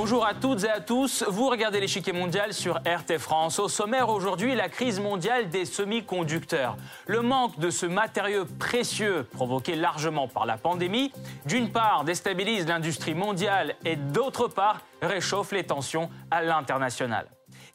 [0.00, 3.58] Bonjour à toutes et à tous, vous regardez l'échiquier mondial sur RT France.
[3.58, 6.76] Au sommaire aujourd'hui, la crise mondiale des semi-conducteurs.
[7.08, 11.12] Le manque de ce matériau précieux provoqué largement par la pandémie,
[11.46, 17.26] d'une part déstabilise l'industrie mondiale et d'autre part réchauffe les tensions à l'international.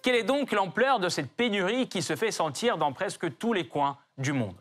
[0.01, 3.67] Quelle est donc l'ampleur de cette pénurie qui se fait sentir dans presque tous les
[3.67, 4.55] coins du monde?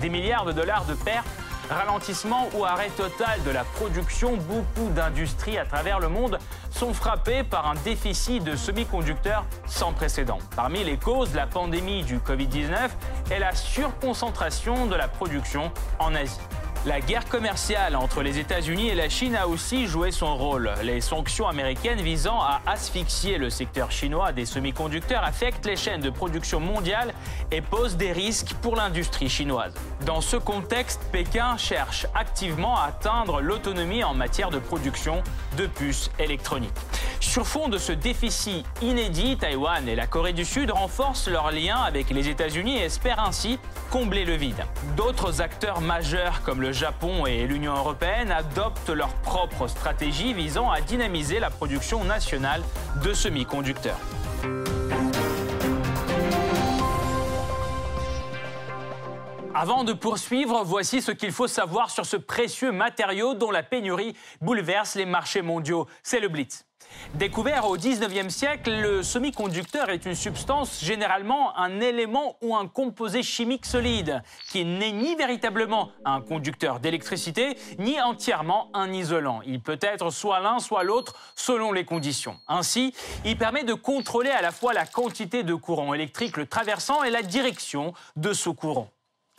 [0.00, 1.28] Des milliards de dollars de pertes
[1.70, 6.36] Ralentissement ou arrêt total de la production, beaucoup d'industries à travers le monde
[6.72, 10.38] sont frappées par un déficit de semi-conducteurs sans précédent.
[10.56, 12.90] Parmi les causes, la pandémie du Covid-19
[13.30, 15.70] est la surconcentration de la production
[16.00, 16.40] en Asie.
[16.86, 20.72] La guerre commerciale entre les États-Unis et la Chine a aussi joué son rôle.
[20.82, 26.08] Les sanctions américaines visant à asphyxier le secteur chinois des semi-conducteurs affectent les chaînes de
[26.08, 27.12] production mondiales
[27.52, 29.74] et posent des risques pour l'industrie chinoise.
[30.06, 35.22] Dans ce contexte, Pékin cherche activement à atteindre l'autonomie en matière de production
[35.58, 36.72] de puces électroniques.
[37.20, 41.82] Sur fond de ce déficit inédit, Taïwan et la Corée du Sud renforcent leurs liens
[41.82, 43.58] avec les États-Unis et espèrent ainsi
[43.90, 44.64] combler le vide.
[44.96, 50.80] D'autres acteurs majeurs comme le Japon et l'Union européenne adoptent leur propre stratégie visant à
[50.80, 52.62] dynamiser la production nationale
[53.04, 53.98] de semi-conducteurs.
[59.54, 64.16] Avant de poursuivre, voici ce qu'il faut savoir sur ce précieux matériau dont la pénurie
[64.40, 65.86] bouleverse les marchés mondiaux.
[66.02, 66.64] C'est le Blitz.
[67.14, 73.24] Découvert au 19e siècle, le semi-conducteur est une substance, généralement un élément ou un composé
[73.24, 79.40] chimique solide, qui n'est ni véritablement un conducteur d'électricité, ni entièrement un isolant.
[79.44, 82.38] Il peut être soit l'un, soit l'autre, selon les conditions.
[82.46, 87.02] Ainsi, il permet de contrôler à la fois la quantité de courant électrique le traversant
[87.02, 88.88] et la direction de ce courant.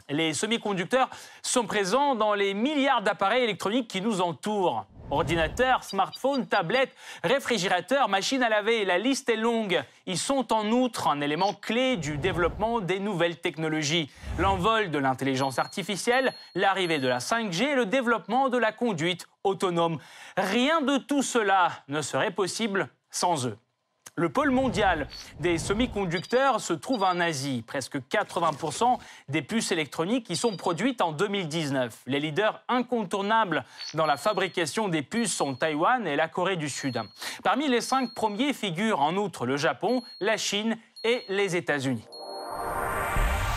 [0.10, 1.10] Les semi-conducteurs
[1.42, 4.86] sont présents dans les milliards d'appareils électroniques qui nous entourent.
[5.12, 9.84] Ordinateurs, smartphones, tablettes, réfrigérateurs, machines à laver, la liste est longue.
[10.06, 14.10] Ils sont en outre un élément clé du développement des nouvelles technologies.
[14.40, 20.00] L'envol de l'intelligence artificielle, l'arrivée de la 5G et le développement de la conduite autonome.
[20.38, 23.58] Rien de tout cela ne serait possible sans eux.
[24.22, 25.08] Le pôle mondial
[25.40, 27.64] des semi-conducteurs se trouve en Asie.
[27.66, 29.00] Presque 80%
[29.30, 32.04] des puces électroniques y sont produites en 2019.
[32.06, 33.66] Les leaders incontournables
[33.96, 37.02] dans la fabrication des puces sont Taïwan et la Corée du Sud.
[37.44, 42.06] Parmi les cinq premiers figurent en outre le Japon, la Chine et les États-Unis.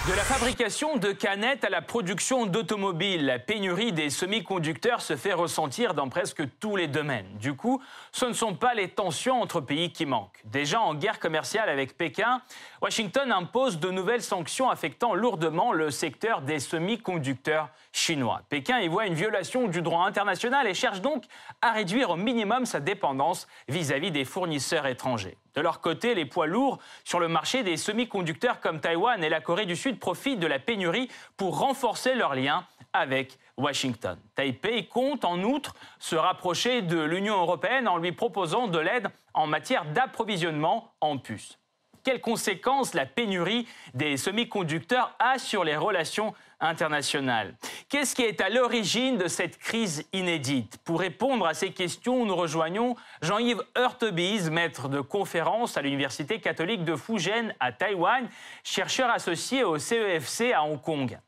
[0.06, 5.32] De la fabrication de canettes à la production d'automobiles, la pénurie des semi-conducteurs se fait
[5.32, 7.38] ressentir dans presque tous les domaines.
[7.40, 7.82] Du coup,
[8.12, 10.42] ce ne sont pas les tensions entre pays qui manquent.
[10.44, 12.42] Déjà en guerre commerciale avec Pékin,
[12.82, 18.42] Washington impose de nouvelles sanctions affectant lourdement le secteur des semi-conducteurs chinois.
[18.48, 21.24] Pékin y voit une violation du droit international et cherche donc
[21.62, 25.38] à réduire au minimum sa dépendance vis-à-vis des fournisseurs étrangers.
[25.54, 29.40] De leur côté, les poids lourds sur le marché des semi-conducteurs comme Taïwan et la
[29.40, 34.18] Corée du Sud profitent de la pénurie pour renforcer leurs liens avec Washington.
[34.34, 39.46] Taipei compte en outre se rapprocher de l'Union européenne en lui proposant de l'aide en
[39.46, 41.58] matière d'approvisionnement en puces.
[42.04, 47.56] Quelles conséquences la pénurie des semi-conducteurs a sur les relations internationales?
[47.88, 50.76] Qu'est-ce qui est à l'origine de cette crise inédite?
[50.84, 56.84] Pour répondre à ces questions, nous rejoignons Jean-Yves Hurtebise, maître de conférence à l'Université catholique
[56.84, 58.28] de Fujian à Taïwan,
[58.62, 61.18] chercheur associé au CEFC à Hong Kong.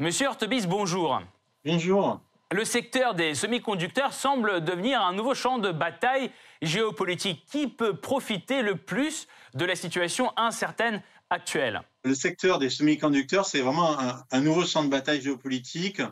[0.00, 1.20] Monsieur Hurtebise, bonjour.
[1.64, 2.18] Bonjour.
[2.50, 6.32] Le secteur des semi-conducteurs semble devenir un nouveau champ de bataille
[6.62, 7.46] géopolitique.
[7.46, 13.60] Qui peut profiter le plus de la situation incertaine actuelle Le secteur des semi-conducteurs, c'est
[13.60, 13.96] vraiment
[14.30, 16.02] un, nouveau champ de bataille géopolitique.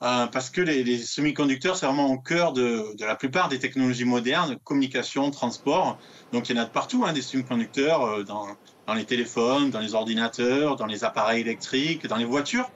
[0.00, 4.56] Euh, parce que les, semi-conducteurs, c'est vraiment au cœur de, la plupart des technologies modernes,
[4.62, 5.98] communication, transport.
[6.32, 8.46] Donc il y en a de partout, hein, des semi-conducteurs euh, dans,
[8.94, 12.70] les téléphones, dans les ordinateurs, dans les appareils électriques, dans les voitures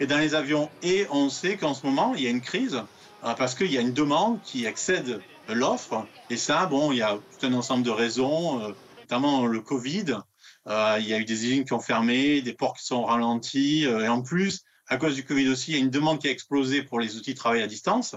[0.00, 0.68] et dans les avions.
[0.82, 2.82] Et on sait qu'en ce moment, il y a une crise
[3.22, 6.04] euh, parce qu'il y a une demande qui excède l'offre.
[6.30, 8.74] Et ça, bon, il y a tout un ensemble de raisons,
[9.06, 10.18] notamment le Covid.
[10.66, 13.84] Euh, il y a eu des usines qui ont fermé, des ports qui sont ralentis.
[13.84, 16.30] et en plus, à cause du Covid aussi, il y a une demande qui a
[16.30, 18.16] explosé pour les outils de travail à distance.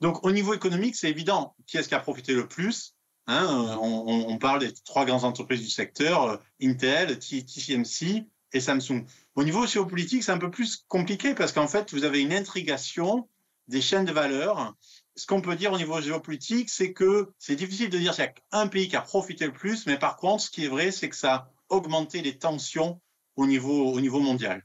[0.00, 1.54] Donc, au niveau économique, c'est évident.
[1.66, 2.94] Qui est-ce qui a profité le plus
[3.26, 9.04] hein on, on, parle des trois grandes entreprises du secteur, Intel, TSMC et Samsung.
[9.34, 13.28] Au niveau géopolitique, c'est un peu plus compliqué parce qu'en fait, vous avez une intrigation
[13.68, 14.74] des chaînes de valeur
[15.16, 18.26] ce qu'on peut dire au niveau géopolitique, c'est que c'est difficile de dire qu'il y
[18.26, 20.90] a un pays qui a profité le plus, mais par contre, ce qui est vrai,
[20.90, 23.00] c'est que ça a augmenté les tensions
[23.36, 24.62] au niveau, au niveau mondial.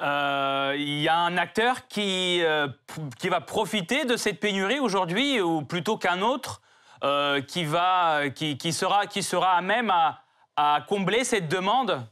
[0.00, 2.68] Euh, il y a un acteur qui, euh,
[3.18, 6.60] qui va profiter de cette pénurie aujourd'hui, ou plutôt qu'un autre,
[7.04, 8.20] euh, qui, sera,
[9.52, 9.92] à même
[10.56, 12.06] à combler cette demande?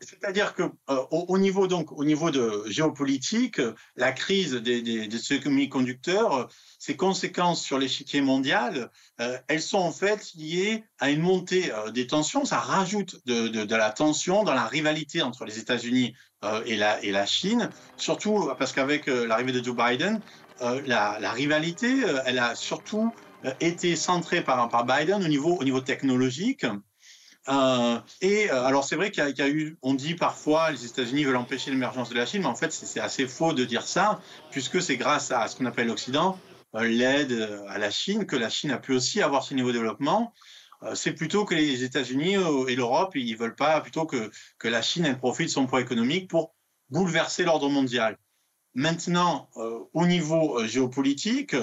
[0.00, 3.60] C'est-à-dire que au, niveau donc au niveau de géopolitique,
[3.96, 6.48] la crise des, des, semi-conducteurs
[6.78, 8.90] ces conséquences sur l'échiquier mondial,
[9.20, 12.44] euh, elles sont en fait liées à une montée euh, des tensions.
[12.44, 17.68] Ça rajoute de, la tension dans la rivalité entre les États-Unis euh, et, la, Chine,
[17.98, 20.20] surtout parce qu'avec euh, l'arrivée de Joe Biden,
[20.62, 23.12] euh, la, rivalité, elle a surtout
[23.60, 26.64] été centrée par, Biden au niveau technologique.
[27.48, 31.36] Euh, et alors c'est vrai qu'il y, a eu, on dit parfois les États-Unis veulent
[31.36, 34.20] empêcher l'émergence de la Chine, mais en fait c'est assez faux de dire ça,
[34.50, 36.38] puisque c'est grâce à ce qu'on appelle l'Occident
[36.76, 39.68] euh, l'aide euh, à la Chine, que la Chine a pu aussi avoir ce niveau
[39.68, 40.32] de développement.
[40.82, 42.34] Euh, c'est plutôt que les États-Unis
[42.68, 45.80] et l'Europe, ils veulent pas plutôt que, que la Chine elle profite de son poids
[45.80, 46.54] économique pour
[46.90, 48.18] bouleverser l'ordre mondial.
[48.74, 51.56] Maintenant, euh, au niveau géopolitique,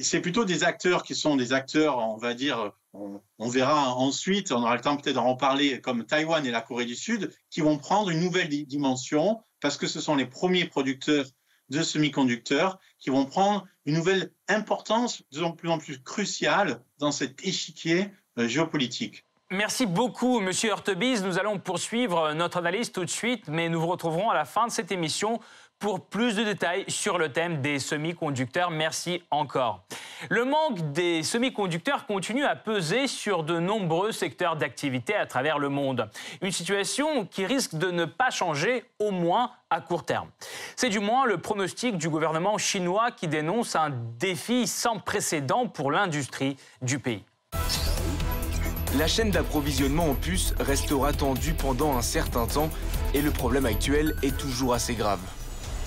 [0.00, 4.50] c'est plutôt des acteurs qui sont des acteurs, on va dire, on, on verra ensuite,
[4.50, 7.60] on aura le temps peut-être d'en reparler, comme Taïwan et la Corée du Sud, qui
[7.60, 11.26] vont prendre une nouvelle dimension parce que ce sont les premiers producteurs
[11.68, 17.44] de semi-conducteurs qui vont prendre une nouvelle importance de plus en plus cruciale dans cet
[17.44, 19.24] échiquier euh, géopolitique.
[19.50, 21.24] Merci beaucoup, Monsieur Hurtebise.
[21.24, 24.66] Nous allons poursuivre notre analyse tout de suite, mais nous vous retrouverons à la fin
[24.66, 25.40] de cette émission
[25.78, 28.70] pour plus de détails sur le thème des semi-conducteurs.
[28.70, 29.84] Merci encore.
[30.28, 35.68] Le manque des semi-conducteurs continue à peser sur de nombreux secteurs d'activité à travers le
[35.68, 36.10] monde.
[36.42, 40.28] Une situation qui risque de ne pas changer, au moins à court terme.
[40.76, 45.92] C'est du moins le pronostic du gouvernement chinois qui dénonce un défi sans précédent pour
[45.92, 47.24] l'industrie du pays.
[48.96, 52.70] La chaîne d'approvisionnement en puces restera tendue pendant un certain temps
[53.14, 55.20] et le problème actuel est toujours assez grave.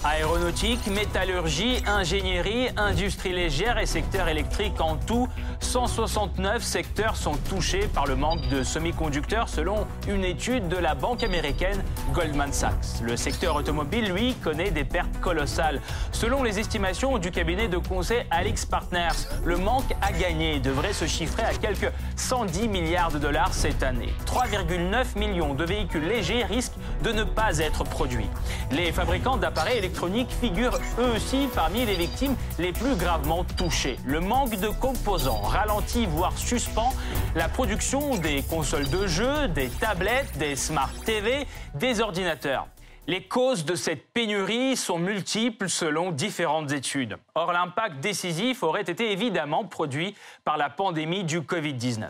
[0.03, 5.27] Aéronautique, métallurgie, ingénierie, industrie légère et secteur électrique en tout,
[5.59, 11.21] 169 secteurs sont touchés par le manque de semi-conducteurs selon une étude de la banque
[11.21, 11.83] américaine
[12.13, 13.01] Goldman Sachs.
[13.03, 15.79] Le secteur automobile, lui, connaît des pertes colossales.
[16.11, 21.05] Selon les estimations du cabinet de conseil Alix Partners, le manque à gagner devrait se
[21.05, 24.13] chiffrer à quelques 110 milliards de dollars cette année.
[24.25, 28.29] 3,9 millions de véhicules légers risquent de ne pas être produits.
[28.71, 29.90] Les fabricants d'appareils
[30.39, 33.97] figurent eux aussi parmi les victimes les plus gravement touchées.
[34.05, 36.93] Le manque de composants ralentit, voire suspend
[37.35, 41.45] la production des consoles de jeux, des tablettes, des smart TV,
[41.75, 42.67] des ordinateurs.
[43.07, 47.17] Les causes de cette pénurie sont multiples selon différentes études.
[47.35, 50.15] Or, l'impact décisif aurait été évidemment produit
[50.45, 52.09] par la pandémie du Covid-19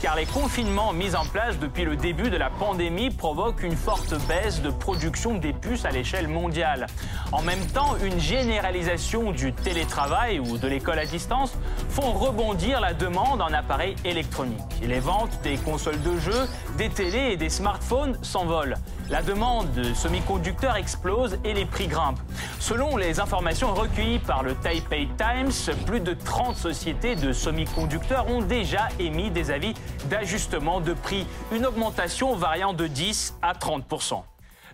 [0.00, 4.14] car les confinements mis en place depuis le début de la pandémie provoquent une forte
[4.26, 6.86] baisse de production des puces à l'échelle mondiale.
[7.32, 11.54] En même temps, une généralisation du télétravail ou de l'école à distance
[11.88, 14.60] font rebondir la demande en appareils électroniques.
[14.82, 18.76] les ventes des consoles de jeux, des télés et des smartphones s'envolent.
[19.08, 22.18] La demande de semi-conducteurs explose et les prix grimpent.
[22.58, 25.52] Selon les informations recueillies par le Taipei Times,
[25.86, 29.74] plus de 30 sociétés de semi-conducteurs ont déjà émis des avis
[30.10, 33.84] d'ajustement de prix, une augmentation variant de 10 à 30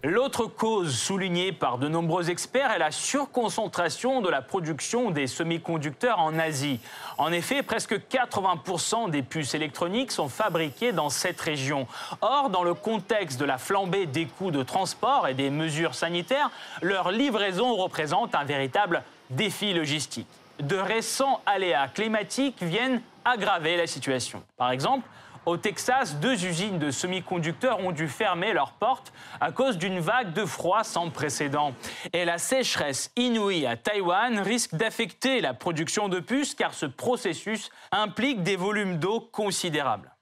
[0.04, 6.18] L'autre cause soulignée par de nombreux experts est la surconcentration de la production des semi-conducteurs
[6.18, 6.80] en Asie.
[7.18, 11.86] En effet, presque 80% des puces électroniques sont fabriquées dans cette région.
[12.20, 16.50] Or, dans le contexte de la flambée des coûts de transport et des mesures sanitaires,
[16.80, 20.26] leur livraison représente un véritable défi logistique.
[20.58, 24.42] De récents aléas climatiques viennent aggraver la situation.
[24.56, 25.06] Par exemple,
[25.46, 30.32] au Texas, deux usines de semi-conducteurs ont dû fermer leurs portes à cause d'une vague
[30.32, 31.74] de froid sans précédent.
[32.12, 37.70] Et la sécheresse inouïe à Taïwan risque d'affecter la production de puces car ce processus
[37.90, 40.14] implique des volumes d'eau considérables.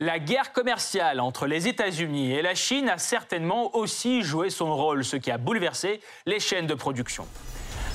[0.00, 5.04] La guerre commerciale entre les États-Unis et la Chine a certainement aussi joué son rôle,
[5.04, 7.28] ce qui a bouleversé les chaînes de production.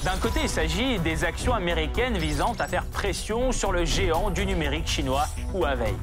[0.03, 4.45] D'un côté, il s'agit des actions américaines visant à faire pression sur le géant du
[4.45, 5.93] numérique chinois Huawei.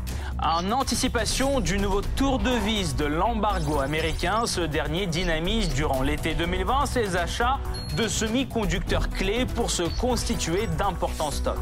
[0.43, 6.35] En anticipation du nouveau tour de vis de l'embargo américain, ce dernier dynamise durant l'été
[6.35, 7.59] 2020 ses achats
[7.97, 11.57] de semi-conducteurs clés pour se constituer d'importants stocks.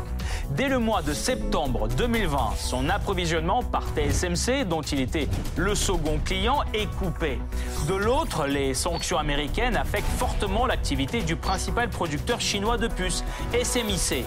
[0.50, 6.18] Dès le mois de septembre 2020, son approvisionnement par TSMC, dont il était le second
[6.24, 7.38] client, est coupé.
[7.88, 13.24] De l'autre, les sanctions américaines affectent fortement l'activité du principal producteur chinois de puces,
[13.62, 14.24] SMIC.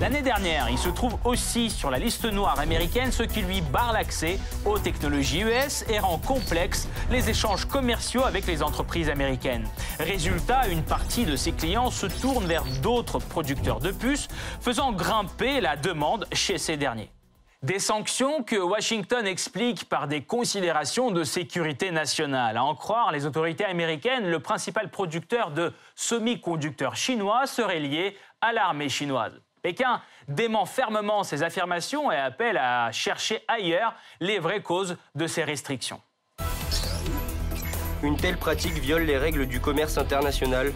[0.00, 3.92] L'année dernière, il se trouve aussi sur la liste noire américaine, ce qui lui barre
[3.92, 9.66] l'accès aux technologies US et rend complexe les échanges commerciaux avec les entreprises américaines.
[9.98, 14.28] Résultat, une partie de ses clients se tourne vers d'autres producteurs de puces,
[14.60, 17.10] faisant grimper la demande chez ces derniers.
[17.62, 22.56] Des sanctions que Washington explique par des considérations de sécurité nationale.
[22.56, 28.52] À en croire les autorités américaines, le principal producteur de semi-conducteurs chinois serait lié à
[28.52, 29.32] l'armée chinoise.
[29.60, 35.44] Pékin dément fermement ces affirmations et appelle à chercher ailleurs les vraies causes de ces
[35.44, 36.00] restrictions.
[38.02, 40.72] Une telle pratique viole les règles du commerce international,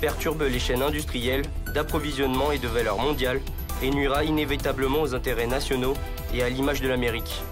[0.00, 3.40] perturbe les chaînes industrielles, d'approvisionnement et de valeur mondiale
[3.84, 5.94] et nuira inévitablement aux intérêts nationaux
[6.32, 7.42] et à l'image de l'Amérique.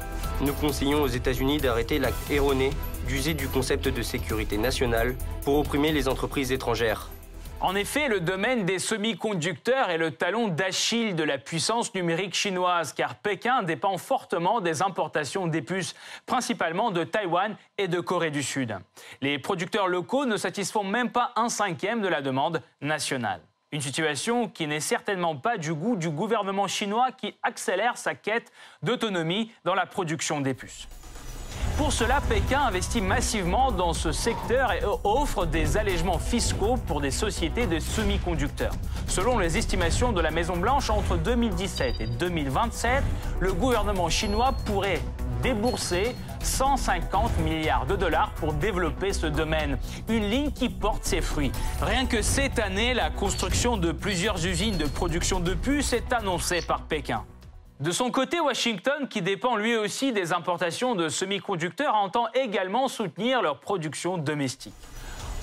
[0.41, 2.71] Nous conseillons aux États-Unis d'arrêter l'acte erroné
[3.07, 7.11] d'user du concept de sécurité nationale pour opprimer les entreprises étrangères.
[7.61, 12.93] En effet, le domaine des semi-conducteurs est le talon d'Achille de la puissance numérique chinoise,
[12.93, 15.95] car Pékin dépend fortement des importations des puces,
[16.27, 18.77] principalement de Taïwan et de Corée du Sud.
[19.21, 23.43] Les producteurs locaux ne satisfont même pas un cinquième de la demande nationale.
[23.73, 28.53] Une situation qui n'est certainement pas du goût du gouvernement chinois qui accélère sa quête
[28.83, 30.87] d'autonomie dans la production des puces.
[31.79, 37.11] Pour cela, Pékin investit massivement dans ce secteur et offre des allègements fiscaux pour des
[37.11, 38.75] sociétés de semi-conducteurs.
[39.09, 43.03] Selon les estimations de la Maison-Blanche, entre 2017 et 2027,
[43.41, 45.01] le gouvernement chinois pourrait
[45.43, 46.15] débourser
[46.45, 49.79] 150 milliards de dollars pour développer ce domaine.
[50.09, 51.53] Une ligne qui porte ses fruits.
[51.81, 56.63] Rien que cette année, la construction de plusieurs usines de production de puces est annoncée
[56.63, 57.25] par Pékin.
[57.81, 63.43] De son côté, Washington, qui dépend lui aussi des importations de semi-conducteurs, entend également soutenir
[63.43, 64.75] leur production domestique.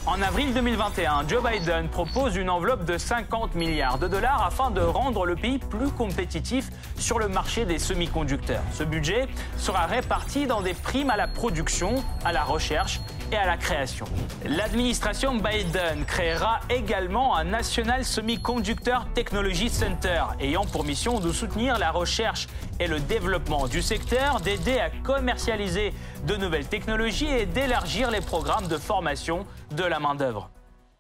[0.06, 4.82] En avril 2021, Joe Biden propose une enveloppe de 50 milliards de dollars afin de
[4.82, 8.64] rendre le pays plus compétitif sur le marché des semi-conducteurs.
[8.74, 9.28] Ce budget
[9.58, 14.06] sera réparti dans des primes à la production, à la recherche et à la création.
[14.46, 21.92] L'administration Biden créera également un National Semiconductor Technology Center ayant pour mission de soutenir la
[21.92, 22.48] recherche
[22.80, 25.94] et le développement du secteur, d'aider à commercialiser
[26.26, 29.46] de nouvelles technologies et d'élargir les programmes de formation
[29.76, 30.50] de la main-d'œuvre.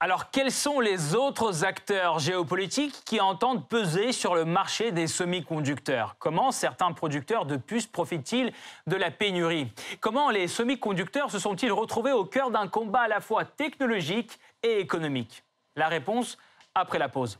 [0.01, 6.15] Alors, quels sont les autres acteurs géopolitiques qui entendent peser sur le marché des semi-conducteurs?
[6.20, 8.53] Comment certains producteurs de puces profitent-ils
[8.88, 9.70] de la pénurie?
[10.00, 14.79] Comment les semi-conducteurs se sont-ils retrouvés au cœur d'un combat à la fois technologique et
[14.79, 15.44] économique?
[15.75, 16.38] La réponse
[16.74, 17.38] après la pause.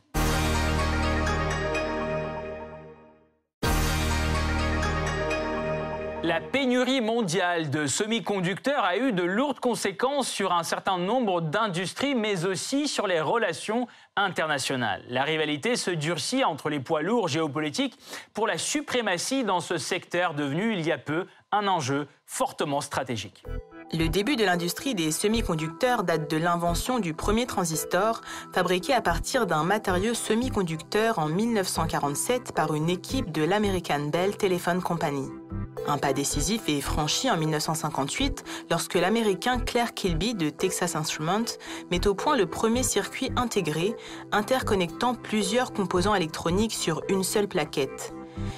[6.22, 12.14] La pénurie mondiale de semi-conducteurs a eu de lourdes conséquences sur un certain nombre d'industries,
[12.14, 15.02] mais aussi sur les relations internationales.
[15.08, 17.98] La rivalité se durcit entre les poids lourds géopolitiques
[18.34, 23.42] pour la suprématie dans ce secteur devenu il y a peu un enjeu fortement stratégique.
[23.92, 28.20] Le début de l'industrie des semi-conducteurs date de l'invention du premier transistor,
[28.52, 34.80] fabriqué à partir d'un matériau semi-conducteur en 1947 par une équipe de l'American Bell Telephone
[34.80, 35.28] Company.
[35.88, 41.56] Un pas décisif est franchi en 1958 lorsque l'américain Claire Kilby de Texas Instruments
[41.90, 43.96] met au point le premier circuit intégré
[44.30, 48.14] interconnectant plusieurs composants électroniques sur une seule plaquette.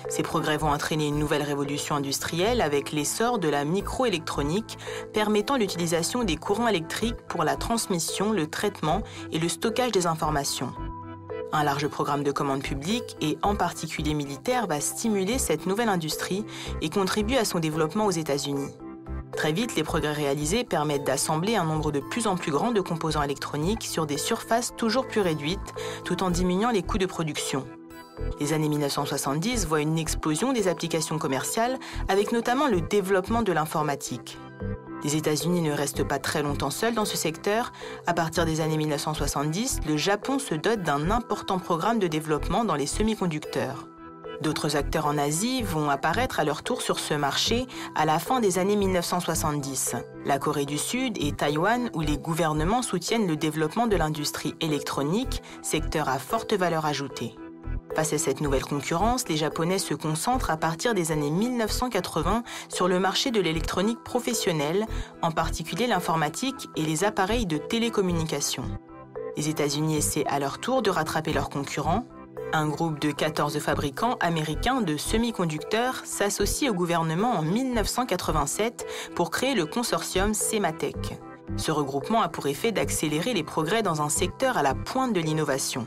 [0.09, 4.79] Ces progrès vont entraîner une nouvelle révolution industrielle avec l'essor de la microélectronique
[5.13, 9.03] permettant l'utilisation des courants électriques pour la transmission, le traitement
[9.33, 10.73] et le stockage des informations.
[11.55, 16.47] Un large programme de commandes publiques et en particulier militaire va stimuler cette nouvelle industrie
[16.81, 18.73] et contribuer à son développement aux États-Unis.
[19.37, 22.81] Très vite, les progrès réalisés permettent d'assembler un nombre de plus en plus grand de
[22.81, 25.59] composants électroniques sur des surfaces toujours plus réduites,
[26.05, 27.67] tout en diminuant les coûts de production.
[28.41, 34.39] Les années 1970 voient une explosion des applications commerciales, avec notamment le développement de l'informatique.
[35.05, 37.73] Les États-Unis ne restent pas très longtemps seuls dans ce secteur.
[38.07, 42.77] À partir des années 1970, le Japon se dote d'un important programme de développement dans
[42.77, 43.89] les semi-conducteurs.
[44.41, 48.41] D'autres acteurs en Asie vont apparaître à leur tour sur ce marché à la fin
[48.41, 49.95] des années 1970.
[50.25, 55.43] La Corée du Sud et Taïwan, où les gouvernements soutiennent le développement de l'industrie électronique,
[55.63, 57.37] secteur à forte valeur ajoutée.
[57.95, 62.89] Face à cette nouvelle concurrence, les Japonais se concentrent à partir des années 1980 sur
[62.89, 64.87] le marché de l'électronique professionnelle,
[65.21, 68.65] en particulier l'informatique et les appareils de télécommunication.
[69.37, 72.07] Les États-Unis essaient à leur tour de rattraper leurs concurrents.
[72.55, 79.55] Un groupe de 14 fabricants américains de semi-conducteurs s'associe au gouvernement en 1987 pour créer
[79.55, 81.19] le consortium Sematech.
[81.59, 85.21] Ce regroupement a pour effet d'accélérer les progrès dans un secteur à la pointe de
[85.21, 85.87] l'innovation.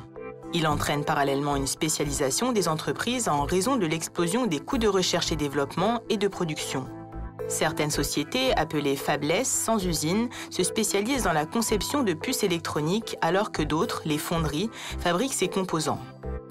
[0.58, 5.34] Il entraîne parallèlement une spécialisation des entreprises en raison de l'explosion des coûts de recherche
[5.34, 6.86] et développement et de production.
[7.50, 13.52] Certaines sociétés, appelées fabless, sans usine, se spécialisent dans la conception de puces électroniques alors
[13.52, 16.00] que d'autres, les fonderies, fabriquent ces composants.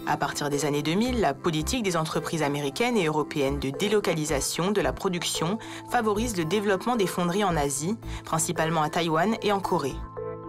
[0.06, 4.82] À partir des années 2000, la politique des entreprises américaines et européennes de délocalisation de
[4.82, 5.58] la production
[5.90, 7.96] favorise le développement des fonderies en Asie,
[8.26, 9.96] principalement à Taïwan et en Corée.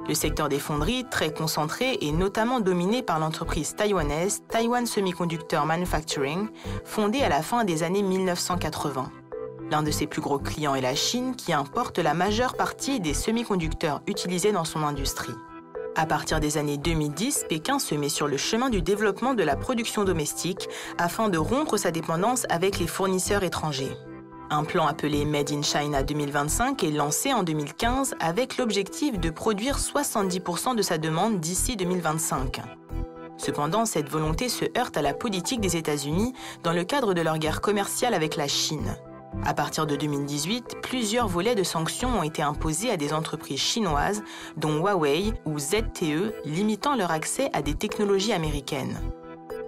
[0.08, 6.48] Le secteur des fonderies, très concentré, est notamment dominé par l'entreprise taïwanaise Taiwan Semiconductor Manufacturing,
[6.84, 9.12] fondée à la fin des années 1980.
[9.72, 13.16] L'un de ses plus gros clients est la Chine, qui importe la majeure partie des
[13.16, 15.34] semi-conducteurs utilisés dans son industrie.
[15.96, 19.56] À partir des années 2010, Pékin se met sur le chemin du développement de la
[19.56, 20.70] production domestique
[21.00, 23.98] afin de rompre sa dépendance avec les fournisseurs étrangers.
[24.52, 29.80] Un plan appelé Made in China 2025 est lancé en 2015 avec l'objectif de produire
[29.80, 32.62] 70% de sa demande d'ici 2025.
[33.38, 36.34] Cependant, cette volonté se heurte à la politique des États-Unis
[36.64, 38.96] dans le cadre de leur guerre commerciale avec la Chine.
[39.44, 44.24] À partir de 2018, plusieurs volets de sanctions ont été imposés à des entreprises chinoises,
[44.58, 49.00] dont Huawei ou ZTE, limitant leur accès à des technologies américaines.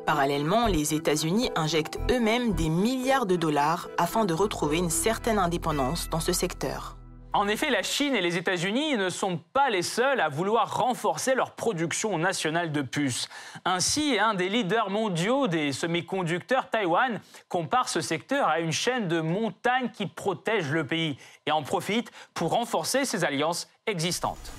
[0.08, 6.10] Parallèlement, les États-Unis injectent eux-mêmes des milliards de dollars afin de retrouver une certaine indépendance
[6.10, 6.96] dans ce secteur.
[7.34, 11.36] En effet, la Chine et les États-Unis ne sont pas les seuls à vouloir renforcer
[11.36, 13.28] leur production nationale de puces.
[13.66, 19.20] Ainsi, un des leaders mondiaux des semi-conducteurs, Taïwan, compare ce secteur à une chaîne de
[19.20, 24.54] montagnes qui protège le pays et en profite pour renforcer ses alliances existantes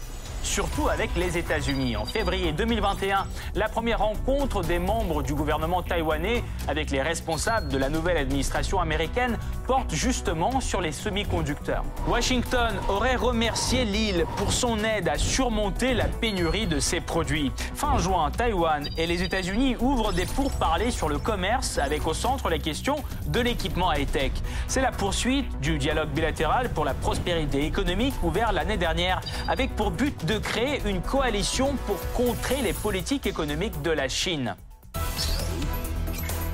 [0.48, 1.96] surtout avec les États-Unis.
[1.96, 7.76] En février 2021, la première rencontre des membres du gouvernement taïwanais avec les responsables de
[7.76, 9.36] la nouvelle administration américaine
[9.66, 11.84] porte justement sur les semi-conducteurs.
[12.08, 17.52] Washington aurait remercié l'île pour son aide à surmonter la pénurie de ses produits.
[17.74, 22.48] Fin juin, Taïwan et les États-Unis ouvrent des pourparlers sur le commerce avec au centre
[22.48, 24.32] la question de l'équipement high-tech.
[24.66, 29.90] C'est la poursuite du dialogue bilatéral pour la prospérité économique ouvert l'année dernière avec pour
[29.90, 34.56] but de créer une coalition pour contrer les politiques économiques de la Chine.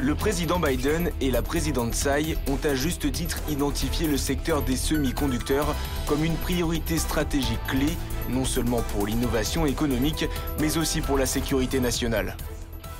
[0.00, 4.76] Le président Biden et la présidente Tsai ont à juste titre identifié le secteur des
[4.76, 5.74] semi-conducteurs
[6.06, 7.86] comme une priorité stratégique clé,
[8.28, 10.26] non seulement pour l'innovation économique,
[10.60, 12.36] mais aussi pour la sécurité nationale.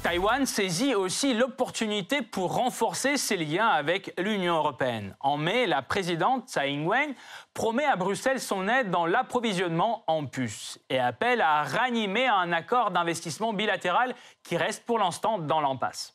[0.05, 5.17] Taïwan saisit aussi l'opportunité pour renforcer ses liens avec l'Union européenne.
[5.19, 7.15] En mai, la présidente Tsai Ing-wen
[7.55, 12.91] promet à Bruxelles son aide dans l'approvisionnement en puces et appelle à ranimer un accord
[12.91, 16.15] d'investissement bilatéral qui reste pour l'instant dans l'impasse.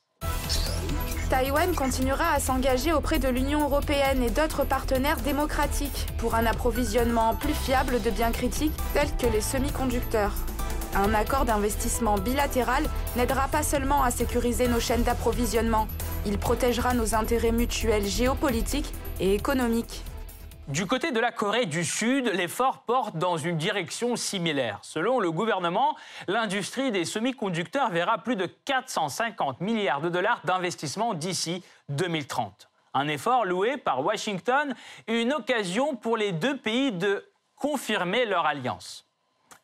[1.31, 7.33] Taïwan continuera à s'engager auprès de l'Union européenne et d'autres partenaires démocratiques pour un approvisionnement
[7.33, 10.35] plus fiable de biens critiques tels que les semi-conducteurs.
[10.95, 12.83] Un accord d'investissement bilatéral
[13.15, 15.87] n'aidera pas seulement à sécuriser nos chaînes d'approvisionnement,
[16.25, 20.03] il protégera nos intérêts mutuels géopolitiques et économiques.
[20.67, 24.79] Du côté de la Corée du Sud, l'effort porte dans une direction similaire.
[24.81, 25.95] Selon le gouvernement,
[26.27, 32.69] l'industrie des semi-conducteurs verra plus de 450 milliards de dollars d'investissement d'ici 2030.
[32.93, 34.75] Un effort loué par Washington,
[35.07, 37.25] une occasion pour les deux pays de
[37.55, 39.05] confirmer leur alliance.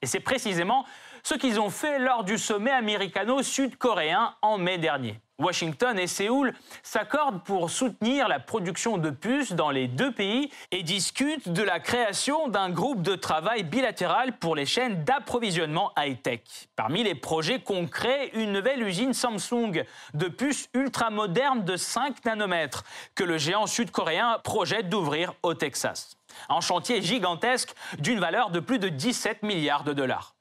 [0.01, 0.85] Et c'est précisément
[1.25, 5.19] ce qu'ils ont fait lors du sommet américano-sud-coréen en mai dernier.
[5.39, 10.83] Washington et Séoul s'accordent pour soutenir la production de puces dans les deux pays et
[10.83, 16.41] discutent de la création d'un groupe de travail bilatéral pour les chaînes d'approvisionnement high-tech.
[16.75, 19.83] Parmi les projets concrets, une nouvelle usine Samsung
[20.13, 22.83] de puces ultra-modernes de 5 nanomètres
[23.15, 26.17] que le géant sud-coréen projette d'ouvrir au Texas.
[26.49, 30.34] Un chantier gigantesque d'une valeur de plus de 17 milliards de dollars.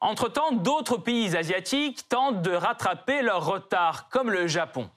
[0.00, 4.90] Entre-temps, d'autres pays asiatiques tentent de rattraper leur retard, comme le Japon.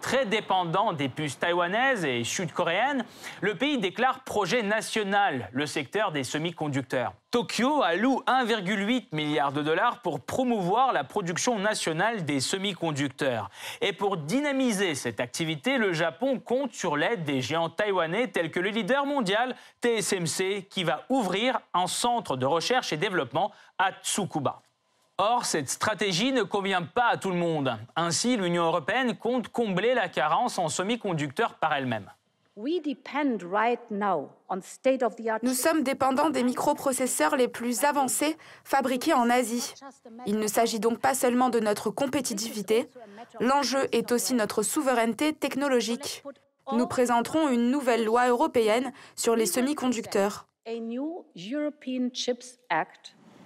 [0.00, 3.04] Très dépendant des puces taïwanaises et sud-coréennes,
[3.42, 7.12] le pays déclare projet national, le secteur des semi-conducteurs.
[7.30, 13.50] Tokyo alloue 1,8 milliard de dollars pour promouvoir la production nationale des semi-conducteurs.
[13.82, 18.58] Et pour dynamiser cette activité, le Japon compte sur l'aide des géants taïwanais tels que
[18.58, 24.62] le leader mondial TSMC qui va ouvrir un centre de recherche et développement à Tsukuba.
[25.22, 27.76] Or, cette stratégie ne convient pas à tout le monde.
[27.94, 32.10] Ainsi, l'Union européenne compte combler la carence en semi-conducteurs par elle-même.
[35.42, 39.74] Nous sommes dépendants des microprocesseurs les plus avancés fabriqués en Asie.
[40.24, 42.88] Il ne s'agit donc pas seulement de notre compétitivité,
[43.40, 46.24] l'enjeu est aussi notre souveraineté technologique.
[46.72, 50.46] Nous présenterons une nouvelle loi européenne sur les semi-conducteurs.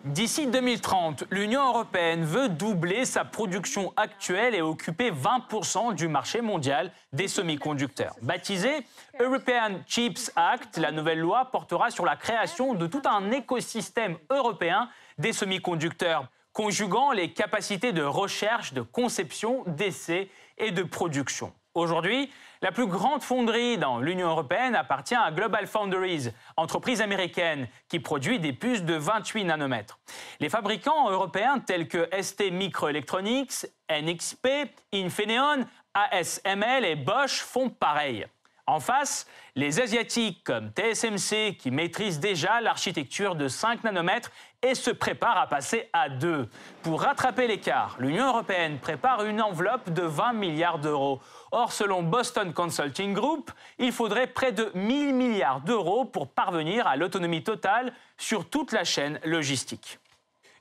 [0.05, 6.93] D'ici 2030, l'Union européenne veut doubler sa production actuelle et occuper 20% du marché mondial
[7.15, 8.15] des semi-conducteurs.
[8.21, 8.85] Baptisée
[9.19, 14.91] European Chips Act, la nouvelle loi portera sur la création de tout un écosystème européen
[15.17, 21.51] des semi-conducteurs, conjuguant les capacités de recherche, de conception, d'essai et de production.
[21.73, 22.31] Aujourd'hui,
[22.65, 28.39] la plus grande fonderie dans l'Union européenne appartient à Global Foundries, entreprise américaine qui produit
[28.39, 29.99] des puces de 28 nanomètres.
[30.41, 34.49] Les fabricants européens tels que ST Microelectronics, NXP,
[34.95, 38.27] Infineon, ASML et Bosch font pareil.
[38.67, 44.31] En face, les Asiatiques comme TSMC qui maîtrisent déjà l'architecture de 5 nanomètres
[44.63, 46.49] et se préparent à passer à 2.
[46.83, 51.21] Pour rattraper l'écart, l'Union européenne prépare une enveloppe de 20 milliards d'euros.
[51.57, 56.97] Or, selon Boston Consulting Group, il faudrait près de 1000 milliards d'euros pour parvenir à
[56.97, 60.01] l'autonomie totale sur toute la chaîne logistique.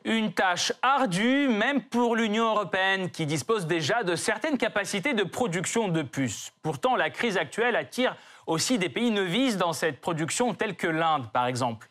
[0.06, 5.88] Une tâche ardue, même pour l'Union européenne, qui dispose déjà de certaines capacités de production
[5.88, 6.54] de puces.
[6.62, 11.26] Pourtant, la crise actuelle attire aussi des pays novices dans cette production, tels que l'Inde,
[11.34, 11.88] par exemple.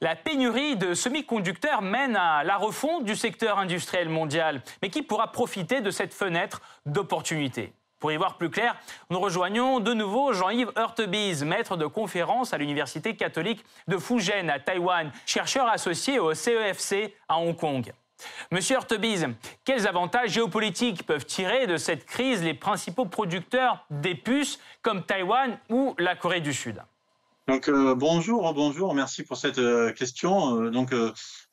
[0.00, 5.32] La pénurie de semi-conducteurs mène à la refonte du secteur industriel mondial, mais qui pourra
[5.32, 7.72] profiter de cette fenêtre d'opportunité
[8.04, 8.76] pour y voir plus clair,
[9.08, 14.58] nous rejoignons de nouveau Jean-Yves Hurtebise, maître de conférence à l'Université catholique de Fujian à
[14.58, 17.90] Taïwan, chercheur associé au CEFC à Hong Kong.
[18.50, 19.28] Monsieur Hurtebise,
[19.64, 25.58] quels avantages géopolitiques peuvent tirer de cette crise les principaux producteurs des puces comme Taïwan
[25.70, 26.82] ou la Corée du Sud?
[27.48, 30.60] Donc euh, bonjour, bonjour, merci pour cette euh, question.
[30.60, 30.92] Euh, donc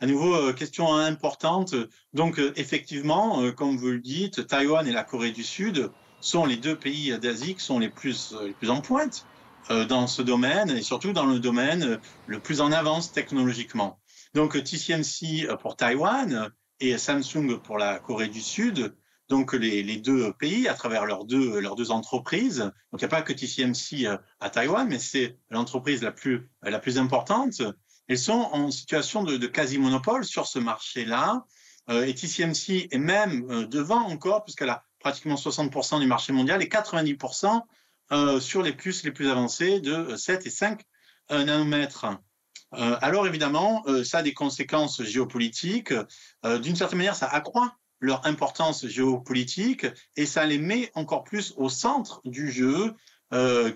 [0.02, 1.76] à nouveau question importante.
[2.14, 5.90] Donc effectivement, comme vous le dites, Taïwan et la Corée du Sud
[6.22, 9.26] sont les deux pays d'Asie qui sont les plus, les plus en pointe
[9.70, 14.00] euh, dans ce domaine et surtout dans le domaine le plus en avance technologiquement.
[14.34, 18.96] Donc TSMC pour Taïwan et Samsung pour la Corée du Sud,
[19.30, 22.60] donc les, les deux pays à travers leurs deux, leurs deux entreprises.
[22.92, 26.80] Donc il n'y a pas que euh, à Taïwan, mais c'est l'entreprise la plus, la
[26.80, 27.62] plus importante.
[28.08, 31.46] Elles sont en situation de, de quasi-monopole sur ce marché-là.
[31.90, 36.68] Euh, et TSMC est même devant encore, puisqu'elle a pratiquement 60% du marché mondial et
[36.68, 37.62] 90%
[38.12, 40.82] euh, sur les puces les plus avancées de 7 et 5
[41.32, 42.06] euh, nanomètres.
[42.74, 45.94] Euh, alors évidemment, ça a des conséquences géopolitiques.
[46.44, 49.86] D'une certaine manière, ça accroît leur importance géopolitique
[50.16, 52.94] et ça les met encore plus au centre du jeu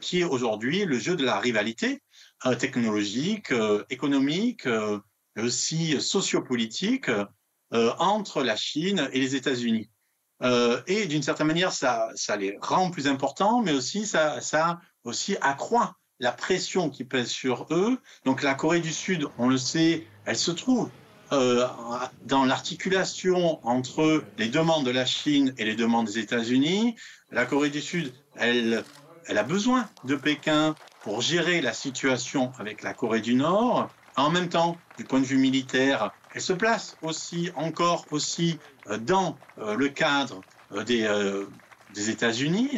[0.01, 2.01] qui est aujourd'hui le jeu de la rivalité
[2.57, 3.53] technologique,
[3.89, 4.67] économique,
[5.38, 7.11] aussi sociopolitique
[7.71, 9.89] entre la Chine et les États-Unis.
[10.41, 15.37] Euh, et d'une certaine manière, ça, les rend plus importants, mais aussi ça, ça aussi
[15.41, 17.97] accroît la pression qui pèse sur eux.
[18.25, 20.89] Donc la Corée du Sud, on le sait, elle se trouve
[21.31, 21.67] euh,
[22.25, 26.95] dans l'articulation entre les demandes de la Chine et les demandes des États-Unis.
[27.31, 28.83] La Corée du Sud, elle,
[29.25, 33.89] elle a besoin de Pékin pour gérer la situation avec la Corée du Nord.
[34.17, 38.97] En même temps, du point de vue militaire, elle se place aussi, encore aussi, euh,
[38.97, 42.71] dans euh, le cadre euh, des, États-Unis.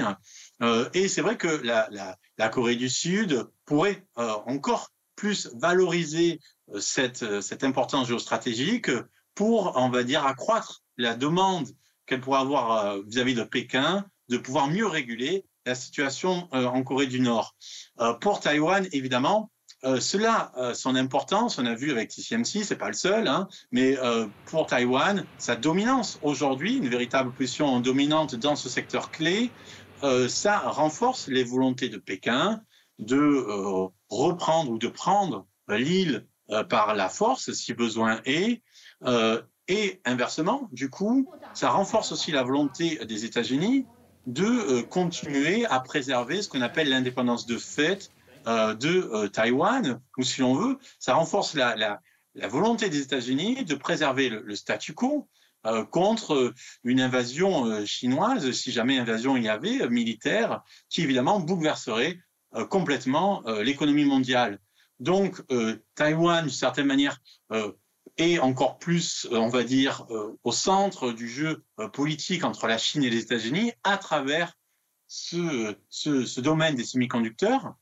[0.94, 6.40] et c'est vrai que la, Corée du Sud pourrait encore plus valoriser
[6.80, 8.92] cette, cette importance géostratégique
[9.34, 11.68] pour, on va dire, accroître la demande
[12.06, 17.20] qu'elle pourrait avoir vis-à-vis de Pékin de pouvoir mieux réguler la situation en Corée du
[17.20, 17.56] Nord.
[18.22, 19.50] pour Taïwan, évidemment,
[19.84, 23.48] euh, cela, euh, son importance, on a vu avec TCMC, c'est pas le seul, hein,
[23.72, 29.52] mais euh, pour Taïwan, sa dominance aujourd'hui, une véritable position dominante dans ce secteur clé,
[30.28, 32.62] ça renforce les volontés de Pékin
[33.00, 33.44] de
[34.10, 36.28] reprendre ou de prendre l'île
[36.70, 38.62] par la force, si besoin est,
[39.68, 43.88] et inversement, du coup, ça renforce aussi la volonté des États-Unis
[44.28, 48.12] de continuer à préserver ce qu'on appelle l'indépendance de fait
[48.48, 52.00] de euh, Taïwan, ou si l'on veut, ça renforce la,
[52.44, 55.28] volonté des États-Unis de préserver le, statu quo
[55.66, 62.20] euh, contre une invasion chinoise, si jamais invasion il y avait, militaire, qui évidemment bouleverserait
[62.70, 64.60] complètement l'économie mondiale.
[65.00, 65.42] Donc,
[65.96, 67.20] Taïwan, d'une certaine manière,
[68.16, 70.08] est encore plus, on va dire,
[70.44, 74.54] au centre du jeu politique entre la Chine et les États-Unis à travers
[75.08, 77.76] ce domaine des semi-conducteurs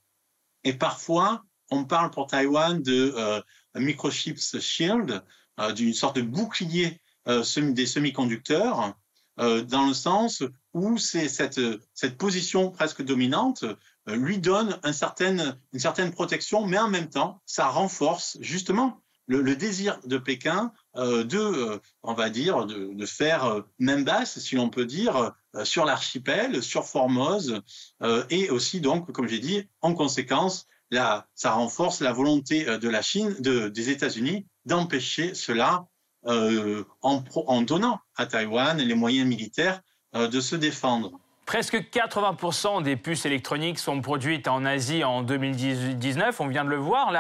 [0.66, 3.42] Et parfois, on parle pour Taïwan de euh,
[3.76, 5.24] microchips shield,
[5.60, 8.98] euh, d'une sorte de bouclier euh, des semi-conducteurs,
[9.38, 11.60] dans le sens où cette,
[11.94, 13.66] cette position presque dominante
[14.08, 19.58] lui donne un certain, une certaine protection, mais en même temps, ça renforce justement le,
[19.58, 24.86] désir de Pékin de, on va dire, de, de faire main basse, si l'on peut
[24.86, 27.62] dire, sur l'archipel, sur Formose,
[28.30, 30.68] et aussi donc, comme j'ai dit, en conséquence,
[31.34, 35.86] ça renforce la volonté euh, de la Chine, des États-Unis, d'empêcher cela
[36.28, 39.82] euh, en, donnant à Taïwan les moyens militaires
[40.16, 41.12] euh, de se défendre.
[41.46, 46.78] Presque 80% des puces électroniques sont produites en Asie en 2019, on vient de le
[46.78, 47.12] voir.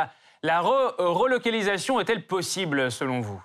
[0.41, 3.43] La relocalisation est-elle possible selon vous?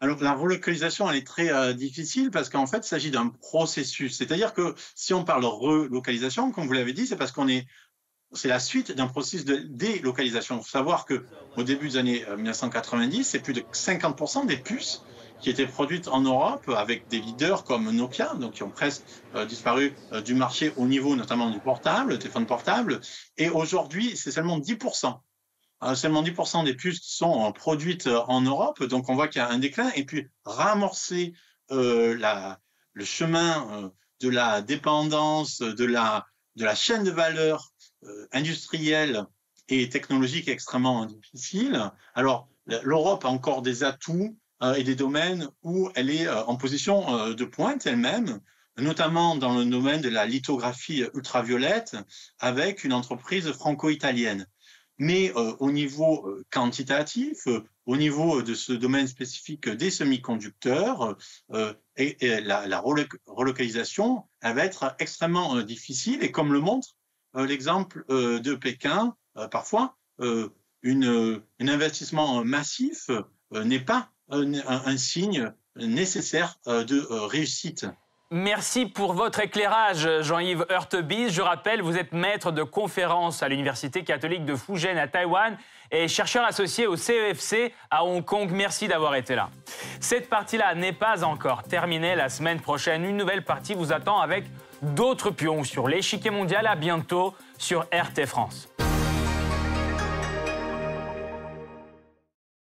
[0.00, 4.16] Alors, la relocalisation, elle est très difficile parce qu'en fait, il s'agit d'un processus.
[4.16, 7.66] C'est-à-dire que si on parle relocalisation, comme vous l'avez dit, c'est parce qu'on est
[8.32, 10.58] c'est la suite d'un processus de délocalisation.
[10.58, 15.02] Il faut savoir qu'au début des années 1990, euh, c'est plus de 50% des puces
[15.40, 19.02] qui étaient produites en Europe avec des leaders comme Nokia, donc qui ont presque
[19.34, 23.00] euh, disparu euh, du marché au niveau notamment du portable, téléphone portable.
[23.36, 25.18] Et aujourd'hui, c'est seulement 10%.
[25.94, 28.82] Seulement 10% des puces sont produites en Europe.
[28.84, 29.90] Donc on voit qu'il y a un déclin.
[29.96, 31.34] Et puis ramorcer
[31.70, 33.90] le chemin
[34.20, 36.26] de la dépendance, de la,
[36.74, 37.72] chaîne de valeur
[38.04, 39.24] euh, industrielle
[39.68, 41.90] et technologique extrêmement difficile.
[42.14, 42.48] Alors,
[42.82, 47.30] l'Europe a encore des atouts euh, et des domaines où elle est euh, en position
[47.30, 48.40] de pointe elle-même,
[48.76, 51.96] notamment dans le domaine de la lithographie ultraviolette
[52.38, 54.46] avec une entreprise franco-italienne.
[55.00, 57.48] Mais au niveau quantitatif,
[57.86, 61.16] au niveau de ce domaine spécifique des semi-conducteurs,
[61.48, 62.80] la,
[63.26, 66.22] relocalisation va être extrêmement difficile.
[66.22, 66.94] Et comme le montre
[67.36, 69.96] euh, l'exemple euh, de Pékin, euh, parfois,
[70.82, 73.08] une, un investissement massif
[73.52, 77.86] n'est pas un, signe nécessaire de réussite.
[78.32, 81.32] Merci pour votre éclairage, Jean-Yves Hurtebise.
[81.32, 85.58] Je rappelle, vous êtes maître de conférence à l'Université catholique de Fujian à Taïwan
[85.90, 88.48] et chercheur associé au CEFC e à Hong Kong.
[88.52, 89.50] Merci d'avoir été là.
[89.98, 92.14] Cette partie-là n'est pas encore terminée.
[92.14, 94.44] La semaine prochaine, une nouvelle partie vous attend avec
[94.80, 96.68] d'autres pions sur l'échiquier mondial.
[96.68, 98.68] À bientôt sur RT France.